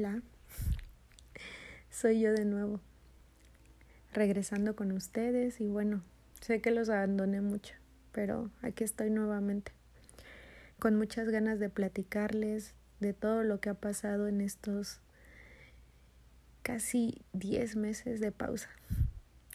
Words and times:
Hola, 0.00 0.22
soy 1.90 2.20
yo 2.22 2.32
de 2.32 2.46
nuevo, 2.46 2.80
regresando 4.14 4.74
con 4.74 4.92
ustedes 4.92 5.60
y 5.60 5.68
bueno, 5.68 6.02
sé 6.40 6.62
que 6.62 6.70
los 6.70 6.88
abandoné 6.88 7.42
mucho, 7.42 7.74
pero 8.10 8.50
aquí 8.62 8.82
estoy 8.82 9.10
nuevamente, 9.10 9.72
con 10.78 10.96
muchas 10.96 11.28
ganas 11.28 11.60
de 11.60 11.68
platicarles 11.68 12.72
de 13.00 13.12
todo 13.12 13.42
lo 13.42 13.60
que 13.60 13.68
ha 13.68 13.74
pasado 13.74 14.26
en 14.26 14.40
estos 14.40 15.02
casi 16.62 17.20
10 17.34 17.76
meses 17.76 18.20
de 18.20 18.32
pausa. 18.32 18.70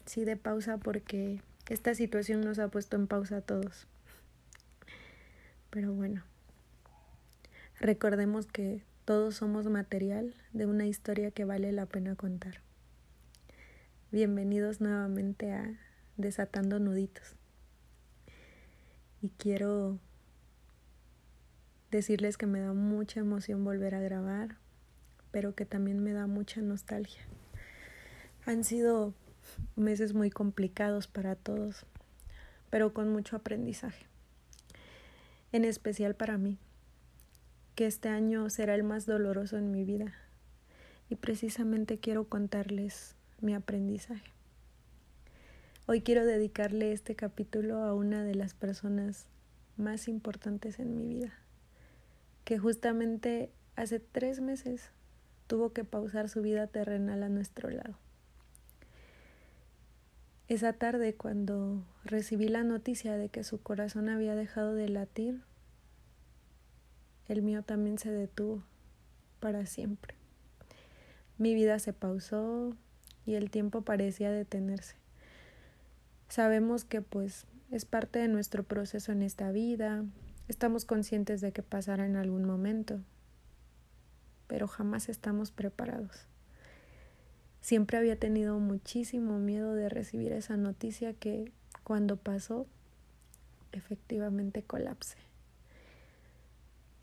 Sí, 0.04 0.24
de 0.24 0.36
pausa 0.36 0.78
porque 0.78 1.42
esta 1.68 1.92
situación 1.96 2.42
nos 2.42 2.60
ha 2.60 2.68
puesto 2.68 2.94
en 2.94 3.08
pausa 3.08 3.38
a 3.38 3.40
todos. 3.40 3.88
Pero 5.70 5.92
bueno, 5.92 6.22
recordemos 7.80 8.46
que 8.46 8.84
todos 9.06 9.36
somos 9.36 9.66
material 9.66 10.34
de 10.52 10.66
una 10.66 10.84
historia 10.84 11.30
que 11.30 11.44
vale 11.44 11.70
la 11.70 11.86
pena 11.86 12.16
contar. 12.16 12.60
Bienvenidos 14.10 14.80
nuevamente 14.80 15.52
a 15.52 15.78
Desatando 16.16 16.80
Nuditos. 16.80 17.36
Y 19.22 19.28
quiero 19.28 20.00
decirles 21.92 22.36
que 22.36 22.46
me 22.46 22.58
da 22.58 22.72
mucha 22.72 23.20
emoción 23.20 23.64
volver 23.64 23.94
a 23.94 24.00
grabar, 24.00 24.56
pero 25.30 25.54
que 25.54 25.66
también 25.66 26.02
me 26.02 26.12
da 26.12 26.26
mucha 26.26 26.60
nostalgia. 26.60 27.22
Han 28.44 28.64
sido 28.64 29.14
meses 29.76 30.14
muy 30.14 30.30
complicados 30.30 31.06
para 31.06 31.36
todos, 31.36 31.86
pero 32.70 32.92
con 32.92 33.12
mucho 33.12 33.36
aprendizaje, 33.36 34.04
en 35.52 35.64
especial 35.64 36.16
para 36.16 36.38
mí 36.38 36.58
que 37.76 37.86
este 37.86 38.08
año 38.08 38.48
será 38.48 38.74
el 38.74 38.82
más 38.82 39.04
doloroso 39.04 39.58
en 39.58 39.70
mi 39.70 39.84
vida 39.84 40.14
y 41.10 41.16
precisamente 41.16 41.98
quiero 41.98 42.24
contarles 42.24 43.14
mi 43.42 43.54
aprendizaje. 43.54 44.32
Hoy 45.84 46.00
quiero 46.00 46.24
dedicarle 46.24 46.92
este 46.92 47.14
capítulo 47.14 47.82
a 47.82 47.94
una 47.94 48.24
de 48.24 48.34
las 48.34 48.54
personas 48.54 49.26
más 49.76 50.08
importantes 50.08 50.78
en 50.78 50.96
mi 50.96 51.06
vida, 51.06 51.34
que 52.44 52.58
justamente 52.58 53.50
hace 53.76 54.00
tres 54.00 54.40
meses 54.40 54.90
tuvo 55.46 55.74
que 55.74 55.84
pausar 55.84 56.30
su 56.30 56.40
vida 56.40 56.66
terrenal 56.66 57.22
a 57.22 57.28
nuestro 57.28 57.68
lado. 57.68 57.98
Esa 60.48 60.72
tarde 60.72 61.14
cuando 61.14 61.84
recibí 62.04 62.48
la 62.48 62.64
noticia 62.64 63.18
de 63.18 63.28
que 63.28 63.44
su 63.44 63.60
corazón 63.60 64.08
había 64.08 64.34
dejado 64.34 64.74
de 64.74 64.88
latir, 64.88 65.42
el 67.28 67.42
mío 67.42 67.62
también 67.62 67.98
se 67.98 68.10
detuvo 68.10 68.62
para 69.40 69.66
siempre. 69.66 70.14
Mi 71.38 71.54
vida 71.54 71.78
se 71.78 71.92
pausó 71.92 72.74
y 73.26 73.34
el 73.34 73.50
tiempo 73.50 73.82
parecía 73.82 74.30
detenerse. 74.30 74.96
Sabemos 76.28 76.84
que 76.84 77.02
pues 77.02 77.46
es 77.70 77.84
parte 77.84 78.18
de 78.18 78.28
nuestro 78.28 78.62
proceso 78.62 79.12
en 79.12 79.22
esta 79.22 79.50
vida, 79.50 80.04
estamos 80.48 80.84
conscientes 80.84 81.40
de 81.40 81.52
que 81.52 81.62
pasará 81.62 82.06
en 82.06 82.16
algún 82.16 82.44
momento, 82.44 83.00
pero 84.46 84.68
jamás 84.68 85.08
estamos 85.08 85.50
preparados. 85.50 86.26
Siempre 87.60 87.98
había 87.98 88.16
tenido 88.16 88.58
muchísimo 88.60 89.38
miedo 89.38 89.74
de 89.74 89.88
recibir 89.88 90.32
esa 90.32 90.56
noticia 90.56 91.12
que 91.14 91.52
cuando 91.82 92.16
pasó 92.16 92.66
efectivamente 93.72 94.62
colapsé. 94.62 95.18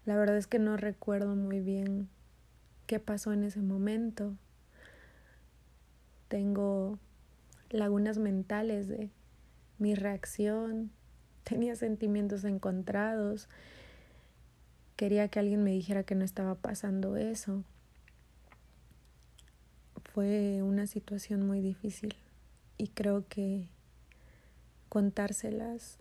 La 0.06 0.18
verdad 0.18 0.38
es 0.38 0.48
que 0.48 0.60
no 0.60 0.76
recuerdo 0.76 1.36
muy 1.36 1.62
bien 1.62 2.10
qué 2.88 3.00
pasó 3.00 3.32
en 3.32 3.44
ese 3.44 3.62
momento. 3.62 4.36
Tengo 6.28 7.00
lagunas 7.70 8.18
mentales 8.18 8.90
de 8.90 9.12
mi 9.80 9.96
reacción. 9.96 10.92
Tenía 11.44 11.76
sentimientos 11.76 12.44
encontrados. 12.44 13.48
Quería 14.98 15.28
que 15.30 15.40
alguien 15.40 15.64
me 15.64 15.72
dijera 15.72 16.04
que 16.04 16.16
no 16.16 16.26
estaba 16.26 16.56
pasando 16.56 17.16
eso. 17.16 17.64
Fue 20.14 20.62
una 20.62 20.86
situación 20.86 21.48
muy 21.48 21.62
difícil 21.62 22.16
y 22.78 22.90
creo 22.90 23.26
que 23.28 23.70
contárselas 24.90 25.98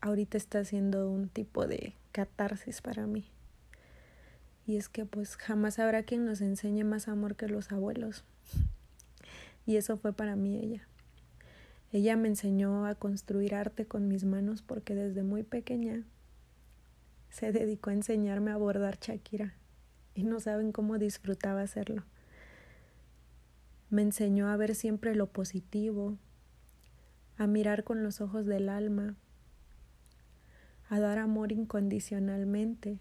ahorita 0.00 0.36
está 0.36 0.64
siendo 0.64 1.10
un 1.10 1.28
tipo 1.28 1.66
de 1.66 1.94
catarsis 2.14 2.80
para 2.80 3.08
mí. 3.08 3.28
Y 4.66 4.76
es 4.76 4.88
que 4.88 5.04
pues 5.04 5.36
jamás 5.36 5.80
habrá 5.80 6.04
quien 6.04 6.24
nos 6.24 6.40
enseñe 6.40 6.84
más 6.84 7.08
amor 7.08 7.34
que 7.34 7.48
los 7.48 7.72
abuelos. 7.72 8.24
Y 9.66 9.76
eso 9.76 9.96
fue 9.96 10.12
para 10.12 10.36
mí 10.36 10.56
ella. 10.56 10.86
Ella 11.90 12.16
me 12.16 12.28
enseñó 12.28 12.86
a 12.86 12.94
construir 12.94 13.56
arte 13.56 13.86
con 13.86 14.06
mis 14.06 14.24
manos 14.24 14.62
porque 14.62 14.94
desde 14.94 15.24
muy 15.24 15.42
pequeña 15.42 16.04
se 17.30 17.50
dedicó 17.50 17.90
a 17.90 17.94
enseñarme 17.94 18.52
a 18.52 18.56
bordar 18.56 18.98
Shakira 19.00 19.54
y 20.14 20.22
no 20.22 20.38
saben 20.38 20.70
cómo 20.70 20.98
disfrutaba 20.98 21.62
hacerlo. 21.62 22.04
Me 23.90 24.02
enseñó 24.02 24.48
a 24.48 24.56
ver 24.56 24.76
siempre 24.76 25.16
lo 25.16 25.26
positivo, 25.26 26.16
a 27.38 27.48
mirar 27.48 27.82
con 27.82 28.04
los 28.04 28.20
ojos 28.20 28.46
del 28.46 28.68
alma, 28.68 29.16
a 30.94 31.00
dar 31.00 31.18
amor 31.18 31.50
incondicionalmente. 31.50 32.98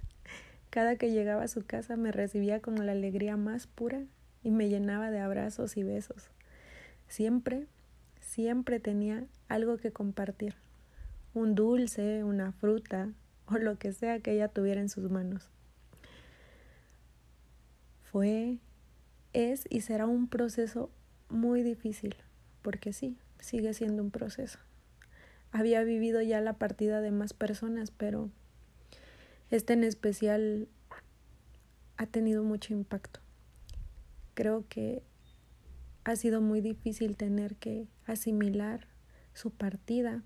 Cada 0.70 0.96
que 0.96 1.10
llegaba 1.10 1.42
a 1.42 1.48
su 1.48 1.66
casa 1.66 1.96
me 1.96 2.10
recibía 2.10 2.60
con 2.60 2.86
la 2.86 2.92
alegría 2.92 3.36
más 3.36 3.66
pura 3.66 4.02
y 4.42 4.50
me 4.50 4.70
llenaba 4.70 5.10
de 5.10 5.20
abrazos 5.20 5.76
y 5.76 5.82
besos. 5.82 6.30
Siempre, 7.08 7.66
siempre 8.20 8.80
tenía 8.80 9.26
algo 9.48 9.76
que 9.76 9.92
compartir. 9.92 10.54
Un 11.34 11.54
dulce, 11.54 12.24
una 12.24 12.52
fruta 12.52 13.10
o 13.46 13.58
lo 13.58 13.78
que 13.78 13.92
sea 13.92 14.20
que 14.20 14.32
ella 14.32 14.48
tuviera 14.48 14.80
en 14.80 14.88
sus 14.88 15.10
manos. 15.10 15.50
Fue, 18.04 18.56
es 19.34 19.66
y 19.68 19.82
será 19.82 20.06
un 20.06 20.26
proceso 20.26 20.90
muy 21.28 21.62
difícil, 21.62 22.16
porque 22.62 22.94
sí, 22.94 23.18
sigue 23.40 23.74
siendo 23.74 24.02
un 24.02 24.10
proceso 24.10 24.58
había 25.52 25.82
vivido 25.82 26.20
ya 26.22 26.40
la 26.40 26.54
partida 26.54 27.00
de 27.00 27.10
más 27.10 27.32
personas, 27.32 27.90
pero 27.90 28.30
este 29.50 29.72
en 29.72 29.84
especial 29.84 30.68
ha 31.96 32.06
tenido 32.06 32.42
mucho 32.42 32.72
impacto. 32.72 33.20
Creo 34.34 34.64
que 34.68 35.02
ha 36.04 36.16
sido 36.16 36.40
muy 36.40 36.60
difícil 36.60 37.16
tener 37.16 37.56
que 37.56 37.86
asimilar 38.06 38.86
su 39.34 39.50
partida. 39.50 40.22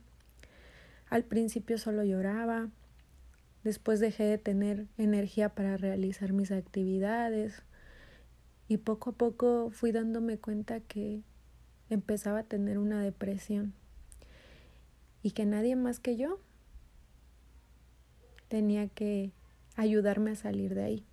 Al 1.09 1.25
principio 1.25 1.79
solo 1.79 2.05
lloraba, 2.05 2.69
después 3.65 4.01
dejé 4.01 4.25
de 4.25 4.39
tener 4.39 4.87
energía 4.99 5.51
para 5.51 5.77
realizar 5.77 6.33
mis 6.33 6.51
actividades 6.51 7.63
y 8.69 8.79
poco 8.79 9.11
a 9.11 9.13
poco 9.15 9.71
fui 9.71 9.91
dándome 9.91 10.39
cuenta 10.39 10.81
que 10.81 11.23
empezaba 11.89 12.41
a 12.41 12.45
tener 12.45 12.79
una 12.79 13.03
depresión 13.03 13.75
y 15.23 15.33
que 15.33 15.47
nadie 15.47 15.77
más 15.77 16.01
que 16.01 16.17
yo 16.17 16.39
tenía 18.49 18.89
que 18.89 19.33
ayudarme 19.77 20.33
a 20.33 20.37
salir 20.37 20.75
de 20.75 20.83
ahí. 20.83 21.05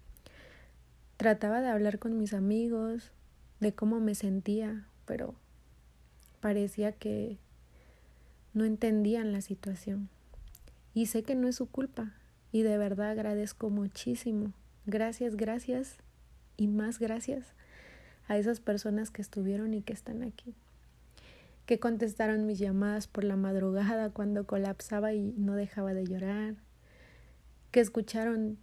Trataba 1.18 1.62
de 1.62 1.70
hablar 1.70 2.00
con 2.00 2.18
mis 2.18 2.34
amigos, 2.34 3.12
de 3.60 3.74
cómo 3.74 4.00
me 4.00 4.16
sentía, 4.16 4.88
pero 5.06 5.36
parecía 6.42 6.92
que 6.92 7.38
no 8.54 8.66
entendían 8.66 9.32
la 9.32 9.42
situación. 9.42 10.10
Y 10.94 11.08
sé 11.08 11.24
que 11.24 11.36
no 11.36 11.48
es 11.48 11.56
su 11.56 11.68
culpa, 11.68 12.14
y 12.52 12.64
de 12.64 12.78
verdad 12.78 13.12
agradezco 13.12 13.70
muchísimo. 13.70 14.54
Gracias, 14.86 15.36
gracias 15.36 15.98
y 16.56 16.68
más 16.68 16.98
gracias 16.98 17.54
a 18.28 18.38
esas 18.38 18.60
personas 18.60 19.12
que 19.12 19.22
estuvieron 19.22 19.74
y 19.74 19.82
que 19.82 19.94
están 19.94 20.24
aquí 20.24 20.56
que 21.68 21.80
contestaron 21.80 22.46
mis 22.46 22.60
llamadas 22.60 23.08
por 23.08 23.26
la 23.26 23.36
madrugada 23.36 24.10
cuando 24.10 24.48
colapsaba 24.48 25.12
y 25.14 25.34
no 25.38 25.54
dejaba 25.54 25.94
de 25.94 26.06
llorar, 26.06 26.56
que 27.72 27.82
escucharon 27.82 28.58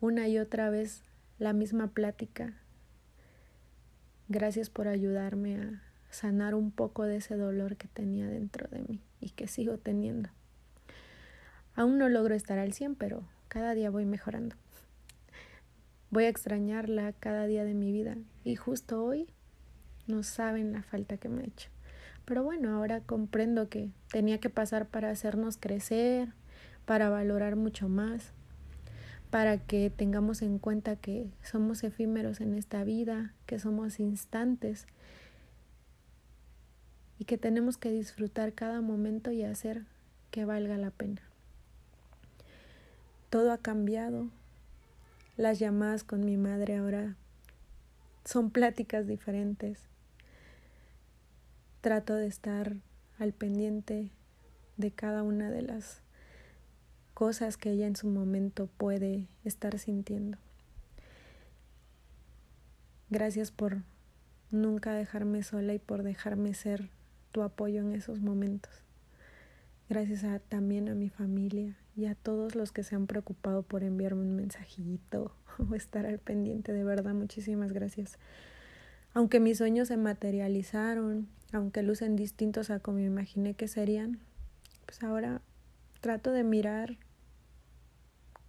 una 0.00 0.26
y 0.26 0.40
otra 0.40 0.68
vez 0.68 1.04
la 1.38 1.52
misma 1.52 1.92
plática. 1.92 2.54
Gracias 4.26 4.70
por 4.70 4.88
ayudarme 4.88 5.56
a 5.56 5.82
sanar 6.10 6.56
un 6.56 6.72
poco 6.72 7.04
de 7.04 7.18
ese 7.18 7.36
dolor 7.36 7.76
que 7.76 7.86
tenía 7.86 8.26
dentro 8.26 8.66
de 8.66 8.82
mí 8.82 9.00
y 9.20 9.30
que 9.30 9.46
sigo 9.46 9.78
teniendo. 9.78 10.28
Aún 11.76 11.96
no 11.96 12.08
logro 12.08 12.34
estar 12.34 12.58
al 12.58 12.72
100, 12.72 12.96
pero 12.96 13.22
cada 13.46 13.72
día 13.74 13.88
voy 13.88 14.04
mejorando. 14.04 14.56
Voy 16.10 16.24
a 16.24 16.28
extrañarla 16.28 17.12
cada 17.12 17.46
día 17.46 17.64
de 17.64 17.74
mi 17.74 17.92
vida 17.92 18.16
y 18.42 18.56
justo 18.56 19.04
hoy 19.04 19.28
no 20.08 20.24
saben 20.24 20.72
la 20.72 20.82
falta 20.82 21.18
que 21.18 21.28
me 21.28 21.42
ha 21.42 21.46
hecho. 21.46 21.70
Pero 22.28 22.42
bueno, 22.42 22.76
ahora 22.76 23.00
comprendo 23.00 23.70
que 23.70 23.88
tenía 24.12 24.38
que 24.38 24.50
pasar 24.50 24.86
para 24.86 25.08
hacernos 25.08 25.56
crecer, 25.56 26.34
para 26.84 27.08
valorar 27.08 27.56
mucho 27.56 27.88
más, 27.88 28.32
para 29.30 29.56
que 29.56 29.88
tengamos 29.88 30.42
en 30.42 30.58
cuenta 30.58 30.96
que 30.96 31.30
somos 31.42 31.82
efímeros 31.84 32.42
en 32.42 32.52
esta 32.52 32.84
vida, 32.84 33.32
que 33.46 33.58
somos 33.58 33.98
instantes 33.98 34.86
y 37.18 37.24
que 37.24 37.38
tenemos 37.38 37.78
que 37.78 37.90
disfrutar 37.90 38.52
cada 38.52 38.82
momento 38.82 39.32
y 39.32 39.42
hacer 39.42 39.86
que 40.30 40.44
valga 40.44 40.76
la 40.76 40.90
pena. 40.90 41.22
Todo 43.30 43.52
ha 43.52 43.58
cambiado. 43.58 44.28
Las 45.38 45.58
llamadas 45.58 46.04
con 46.04 46.26
mi 46.26 46.36
madre 46.36 46.76
ahora 46.76 47.16
son 48.26 48.50
pláticas 48.50 49.06
diferentes. 49.06 49.88
Trato 51.80 52.14
de 52.14 52.26
estar 52.26 52.76
al 53.18 53.32
pendiente 53.32 54.10
de 54.76 54.90
cada 54.90 55.22
una 55.22 55.50
de 55.50 55.62
las 55.62 56.02
cosas 57.14 57.56
que 57.56 57.70
ella 57.70 57.86
en 57.86 57.96
su 57.96 58.08
momento 58.08 58.68
puede 58.76 59.28
estar 59.44 59.78
sintiendo. 59.78 60.38
Gracias 63.10 63.50
por 63.50 63.82
nunca 64.50 64.92
dejarme 64.92 65.42
sola 65.42 65.74
y 65.74 65.78
por 65.78 66.02
dejarme 66.02 66.54
ser 66.54 66.90
tu 67.32 67.42
apoyo 67.42 67.80
en 67.80 67.92
esos 67.92 68.20
momentos. 68.20 68.82
Gracias 69.88 70.24
también 70.48 70.88
a 70.88 70.94
mi 70.94 71.08
familia 71.08 71.76
y 71.96 72.06
a 72.06 72.14
todos 72.14 72.54
los 72.54 72.72
que 72.72 72.82
se 72.82 72.94
han 72.94 73.06
preocupado 73.06 73.62
por 73.62 73.82
enviarme 73.82 74.22
un 74.22 74.36
mensajito 74.36 75.32
o 75.70 75.74
estar 75.74 76.06
al 76.06 76.18
pendiente. 76.18 76.72
De 76.72 76.84
verdad, 76.84 77.14
muchísimas 77.14 77.72
gracias. 77.72 78.18
Aunque 79.14 79.40
mis 79.40 79.58
sueños 79.58 79.88
se 79.88 79.96
materializaron, 79.96 81.28
aunque 81.52 81.82
lucen 81.82 82.16
distintos 82.16 82.70
a 82.70 82.80
como 82.80 82.98
imaginé 82.98 83.54
que 83.54 83.68
serían, 83.68 84.20
pues 84.86 85.02
ahora 85.02 85.40
trato 86.00 86.30
de 86.30 86.44
mirar 86.44 86.96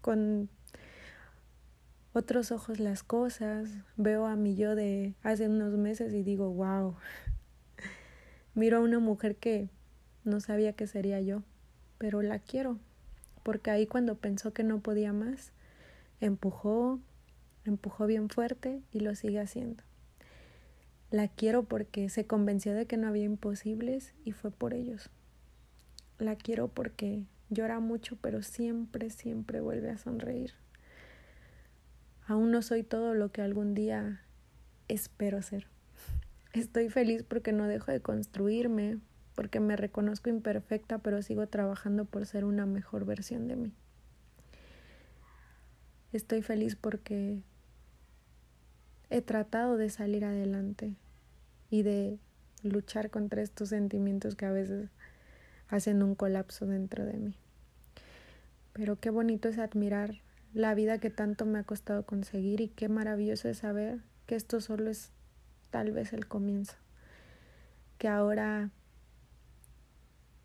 con 0.02 0.50
otros 2.14 2.52
ojos 2.52 2.80
las 2.80 3.04
cosas, 3.04 3.70
veo 3.96 4.26
a 4.26 4.36
mi 4.36 4.56
yo 4.56 4.76
de 4.76 5.14
hace 5.24 5.48
unos 5.48 5.74
meses 5.74 6.14
y 6.14 6.24
digo, 6.24 6.52
wow, 6.52 6.96
miro 8.56 8.78
a 8.78 8.82
una 8.82 9.00
mujer 9.00 9.36
que 9.36 9.70
no 10.24 10.40
sabía 10.40 10.74
que 10.74 10.88
sería 10.88 11.22
yo, 11.22 11.44
pero 11.98 12.22
la 12.22 12.40
quiero, 12.40 12.78
porque 13.44 13.72
ahí 13.72 13.88
cuando 13.88 14.16
pensó 14.16 14.54
que 14.54 14.64
no 14.64 14.80
podía 14.80 15.14
más, 15.14 15.52
empujó, 16.20 17.00
empujó 17.66 18.06
bien 18.06 18.30
fuerte 18.30 18.82
y 18.92 19.00
lo 19.00 19.16
sigue 19.16 19.40
haciendo. 19.40 19.84
La 21.12 21.28
quiero 21.28 21.64
porque 21.64 22.10
se 22.10 22.26
convenció 22.26 22.74
de 22.74 22.86
que 22.86 22.98
no 22.98 23.08
había 23.08 23.24
imposibles 23.24 24.14
y 24.26 24.32
fue 24.32 24.52
por 24.52 24.74
ellos. 24.74 25.10
La 26.20 26.36
quiero 26.36 26.68
porque 26.68 27.26
Llora 27.50 27.80
mucho, 27.80 28.16
pero 28.22 28.44
siempre, 28.44 29.10
siempre 29.10 29.60
vuelve 29.60 29.90
a 29.90 29.98
sonreír. 29.98 30.54
Aún 32.28 32.52
no 32.52 32.62
soy 32.62 32.84
todo 32.84 33.16
lo 33.16 33.32
que 33.32 33.42
algún 33.42 33.74
día 33.74 34.22
espero 34.88 35.42
ser. 35.42 35.68
Estoy 36.54 36.90
feliz 36.90 37.24
porque 37.24 37.52
no 37.52 37.68
dejo 37.68 37.92
de 37.92 38.02
construirme, 38.02 39.00
porque 39.34 39.60
me 39.60 39.76
reconozco 39.76 40.30
imperfecta, 40.30 41.00
pero 41.00 41.24
sigo 41.24 41.48
trabajando 41.48 42.06
por 42.06 42.28
ser 42.28 42.46
una 42.46 42.68
mejor 42.68 43.06
versión 43.06 43.48
de 43.48 43.56
mí. 43.56 43.74
Estoy 46.14 46.44
feliz 46.44 46.76
porque 46.76 47.42
he 49.10 49.22
tratado 49.22 49.78
de 49.78 49.90
salir 49.90 50.26
adelante 50.26 50.96
y 51.70 51.84
de 51.84 52.20
luchar 52.64 53.10
contra 53.10 53.42
estos 53.42 53.70
sentimientos 53.70 54.36
que 54.36 54.46
a 54.46 54.52
veces 54.52 54.90
hacen 55.68 56.04
un 56.04 56.16
colapso 56.16 56.66
dentro 56.66 57.06
de 57.06 57.14
mí. 57.14 57.36
Pero 58.74 59.00
qué 59.00 59.10
bonito 59.10 59.50
es 59.50 59.58
admirar 59.58 60.22
la 60.54 60.74
vida 60.74 61.00
que 61.00 61.10
tanto 61.10 61.46
me 61.46 61.60
ha 61.60 61.64
costado 61.64 62.04
conseguir 62.04 62.62
y 62.62 62.70
qué 62.70 62.90
maravilloso 62.90 63.50
es 63.50 63.60
saber 63.60 64.00
que 64.26 64.36
esto 64.36 64.62
solo 64.62 64.90
es 64.90 65.12
tal 65.70 65.92
vez 65.92 66.14
el 66.14 66.28
comienzo, 66.28 66.76
que 67.98 68.08
ahora 68.08 68.70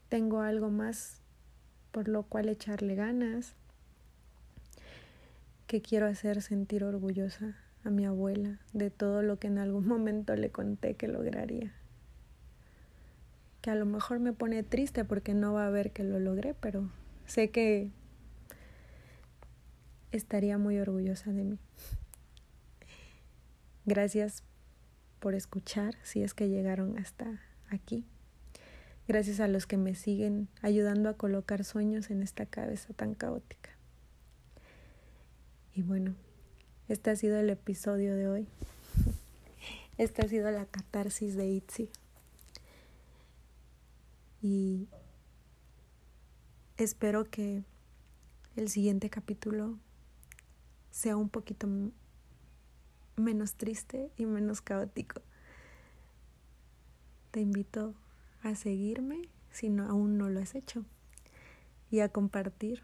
tengo 0.08 0.40
algo 0.40 0.70
más 0.70 1.20
por 1.90 2.08
lo 2.08 2.24
cual 2.24 2.48
echarle 2.48 2.96
ganas, 2.96 3.54
que 5.66 5.80
quiero 5.80 6.06
hacer 6.06 6.42
sentir 6.42 6.84
orgullosa 6.84 7.56
a 7.84 7.90
mi 7.90 8.06
abuela 8.06 8.60
de 8.72 8.90
todo 8.90 9.22
lo 9.22 9.38
que 9.38 9.46
en 9.46 9.58
algún 9.58 9.86
momento 9.88 10.34
le 10.36 10.50
conté 10.50 10.94
que 10.94 11.08
lograría 11.08 11.74
que 13.64 13.70
a 13.70 13.74
lo 13.74 13.86
mejor 13.86 14.20
me 14.20 14.34
pone 14.34 14.62
triste 14.62 15.06
porque 15.06 15.32
no 15.32 15.54
va 15.54 15.66
a 15.66 15.70
ver 15.70 15.90
que 15.90 16.04
lo 16.04 16.20
logré, 16.20 16.52
pero 16.52 16.90
sé 17.24 17.48
que 17.48 17.88
estaría 20.12 20.58
muy 20.58 20.78
orgullosa 20.78 21.32
de 21.32 21.44
mí. 21.44 21.58
Gracias 23.86 24.42
por 25.18 25.34
escuchar, 25.34 25.94
si 26.02 26.22
es 26.22 26.34
que 26.34 26.50
llegaron 26.50 26.98
hasta 26.98 27.40
aquí. 27.70 28.04
Gracias 29.08 29.40
a 29.40 29.48
los 29.48 29.66
que 29.66 29.78
me 29.78 29.94
siguen 29.94 30.48
ayudando 30.60 31.08
a 31.08 31.16
colocar 31.16 31.64
sueños 31.64 32.10
en 32.10 32.22
esta 32.22 32.44
cabeza 32.44 32.92
tan 32.92 33.14
caótica. 33.14 33.70
Y 35.72 35.80
bueno, 35.80 36.14
este 36.88 37.10
ha 37.10 37.16
sido 37.16 37.38
el 37.38 37.50
episodio 37.50 38.14
de 38.14 38.28
hoy. 38.28 38.46
Esta 39.96 40.22
ha 40.22 40.28
sido 40.28 40.50
la 40.50 40.66
catarsis 40.66 41.36
de 41.36 41.46
Itzi 41.46 41.88
y 44.42 44.88
espero 46.76 47.24
que 47.24 47.62
el 48.56 48.68
siguiente 48.68 49.08
capítulo 49.08 49.78
sea 50.90 51.16
un 51.16 51.28
poquito 51.28 51.68
menos 53.16 53.54
triste 53.54 54.10
y 54.18 54.26
menos 54.26 54.60
caótico. 54.60 55.22
Te 57.30 57.40
invito 57.40 57.94
a 58.42 58.54
seguirme 58.56 59.28
si 59.50 59.70
no, 59.70 59.88
aún 59.88 60.18
no 60.18 60.28
lo 60.28 60.40
has 60.40 60.54
hecho 60.54 60.84
y 61.90 62.00
a 62.00 62.08
compartir 62.08 62.82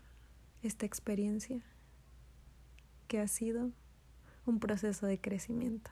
esta 0.62 0.86
experiencia 0.86 1.60
que 3.08 3.18
ha 3.18 3.28
sido 3.28 3.72
un 4.46 4.58
proceso 4.58 5.06
de 5.06 5.20
crecimiento. 5.20 5.90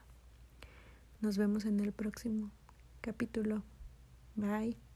Nos 1.21 1.37
vemos 1.37 1.65
en 1.65 1.81
el 1.81 1.93
próximo 1.93 2.51
capítulo. 3.01 3.63
Bye. 4.37 4.88